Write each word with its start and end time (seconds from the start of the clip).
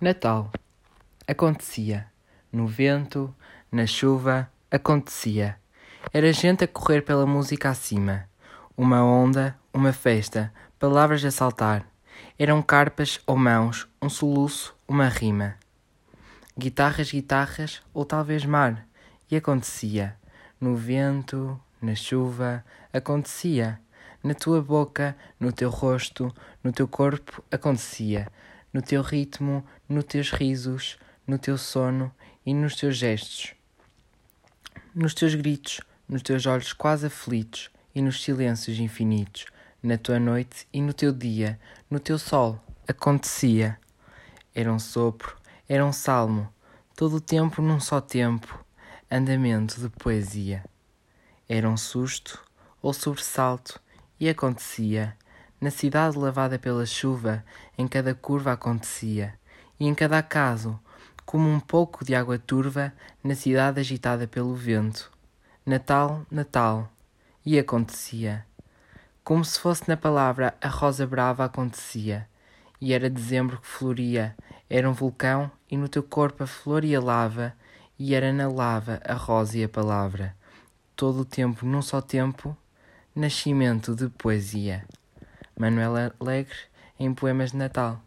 Natal. 0.00 0.52
Acontecia. 1.26 2.06
No 2.52 2.68
vento, 2.68 3.34
na 3.70 3.84
chuva, 3.84 4.48
acontecia. 4.70 5.58
Era 6.12 6.32
gente 6.32 6.62
a 6.62 6.68
correr 6.68 7.02
pela 7.02 7.26
música 7.26 7.68
acima. 7.68 8.28
Uma 8.76 9.02
onda, 9.02 9.58
uma 9.74 9.92
festa, 9.92 10.54
palavras 10.78 11.24
a 11.24 11.32
saltar. 11.32 11.84
Eram 12.38 12.62
carpas 12.62 13.20
ou 13.26 13.36
mãos, 13.36 13.88
um 14.00 14.08
soluço, 14.08 14.72
uma 14.86 15.08
rima. 15.08 15.56
Guitarras, 16.56 17.10
guitarras, 17.10 17.82
ou 17.92 18.04
talvez 18.04 18.44
mar. 18.44 18.86
E 19.28 19.34
acontecia. 19.34 20.14
No 20.60 20.76
vento, 20.76 21.60
na 21.82 21.96
chuva, 21.96 22.64
acontecia. 22.92 23.80
Na 24.22 24.32
tua 24.32 24.62
boca, 24.62 25.16
no 25.40 25.50
teu 25.50 25.70
rosto, 25.70 26.32
no 26.62 26.70
teu 26.70 26.86
corpo, 26.86 27.42
acontecia 27.50 28.28
no 28.72 28.82
teu 28.82 29.02
ritmo, 29.02 29.64
nos 29.88 30.04
teus 30.04 30.30
risos, 30.30 30.98
no 31.26 31.38
teu 31.38 31.56
sono 31.58 32.12
e 32.44 32.54
nos 32.54 32.76
teus 32.76 32.96
gestos, 32.96 33.54
nos 34.94 35.14
teus 35.14 35.34
gritos, 35.34 35.80
nos 36.08 36.22
teus 36.22 36.46
olhos 36.46 36.72
quase 36.72 37.06
aflitos 37.06 37.70
e 37.94 38.00
nos 38.00 38.22
silêncios 38.22 38.78
infinitos, 38.78 39.46
na 39.82 39.98
tua 39.98 40.18
noite 40.18 40.66
e 40.72 40.80
no 40.80 40.92
teu 40.92 41.12
dia, 41.12 41.58
no 41.90 42.00
teu 42.00 42.18
sol, 42.18 42.60
acontecia. 42.86 43.78
Era 44.54 44.72
um 44.72 44.78
sopro, 44.78 45.36
era 45.68 45.84
um 45.84 45.92
salmo, 45.92 46.52
todo 46.96 47.16
o 47.16 47.20
tempo 47.20 47.62
num 47.62 47.78
só 47.78 48.00
tempo, 48.00 48.64
andamento 49.10 49.80
de 49.80 49.88
poesia. 49.88 50.64
Era 51.48 51.68
um 51.68 51.76
susto 51.76 52.42
ou 52.82 52.92
sobressalto 52.92 53.80
e 54.18 54.28
acontecia 54.28 55.16
na 55.60 55.70
cidade 55.70 56.16
lavada 56.16 56.58
pela 56.58 56.86
chuva, 56.86 57.44
em 57.76 57.88
cada 57.88 58.14
curva 58.14 58.52
acontecia, 58.52 59.34
e 59.78 59.86
em 59.86 59.94
cada 59.94 60.18
acaso, 60.18 60.78
como 61.24 61.48
um 61.48 61.60
pouco 61.60 62.04
de 62.04 62.14
água 62.14 62.38
turva, 62.38 62.92
na 63.22 63.34
cidade 63.34 63.80
agitada 63.80 64.26
pelo 64.26 64.54
vento. 64.54 65.10
Natal, 65.66 66.24
Natal, 66.30 66.90
e 67.44 67.58
acontecia. 67.58 68.46
Como 69.22 69.44
se 69.44 69.60
fosse 69.60 69.86
na 69.86 69.96
palavra 69.96 70.54
a 70.60 70.68
rosa 70.68 71.06
brava 71.06 71.44
acontecia, 71.44 72.26
e 72.80 72.94
era 72.94 73.10
dezembro 73.10 73.58
que 73.60 73.66
floria, 73.66 74.34
era 74.70 74.88
um 74.88 74.92
vulcão, 74.92 75.50
e 75.70 75.76
no 75.76 75.88
teu 75.88 76.02
corpo 76.02 76.44
a 76.44 76.46
flor 76.46 76.84
e 76.84 76.94
a 76.94 77.00
lava, 77.00 77.52
e 77.98 78.14
era 78.14 78.32
na 78.32 78.48
lava 78.48 79.00
a 79.04 79.14
rosa 79.14 79.58
e 79.58 79.64
a 79.64 79.68
palavra. 79.68 80.34
Todo 80.96 81.20
o 81.20 81.24
tempo 81.24 81.66
num 81.66 81.82
só 81.82 82.00
tempo, 82.00 82.56
nascimento 83.14 83.94
de 83.94 84.08
poesia. 84.08 84.86
Manuela 85.58 86.14
Alegre 86.20 86.54
em 87.00 87.12
Poemas 87.12 87.50
de 87.50 87.56
Natal. 87.56 88.00